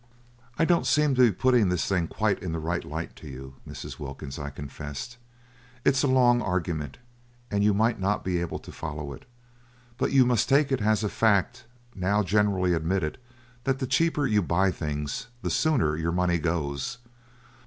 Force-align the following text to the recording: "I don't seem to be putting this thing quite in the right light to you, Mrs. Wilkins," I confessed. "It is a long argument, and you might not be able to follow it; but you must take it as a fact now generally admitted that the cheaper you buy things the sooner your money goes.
"I 0.57 0.65
don't 0.65 0.87
seem 0.87 1.13
to 1.13 1.21
be 1.21 1.31
putting 1.31 1.69
this 1.69 1.85
thing 1.85 2.07
quite 2.07 2.41
in 2.41 2.53
the 2.53 2.59
right 2.59 2.83
light 2.83 3.15
to 3.17 3.27
you, 3.27 3.57
Mrs. 3.67 3.99
Wilkins," 3.99 4.39
I 4.39 4.49
confessed. 4.49 5.17
"It 5.85 5.91
is 5.93 6.01
a 6.01 6.07
long 6.07 6.41
argument, 6.41 6.97
and 7.51 7.63
you 7.63 7.71
might 7.75 7.99
not 7.99 8.23
be 8.23 8.41
able 8.41 8.57
to 8.57 8.71
follow 8.71 9.13
it; 9.13 9.25
but 9.99 10.11
you 10.11 10.25
must 10.25 10.49
take 10.49 10.71
it 10.71 10.81
as 10.81 11.03
a 11.03 11.09
fact 11.09 11.65
now 11.93 12.23
generally 12.23 12.73
admitted 12.73 13.19
that 13.65 13.77
the 13.77 13.85
cheaper 13.85 14.25
you 14.25 14.41
buy 14.41 14.71
things 14.71 15.27
the 15.43 15.51
sooner 15.51 15.95
your 15.95 16.11
money 16.11 16.39
goes. 16.39 16.97